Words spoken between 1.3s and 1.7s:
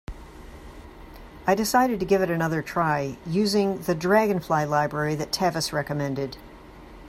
I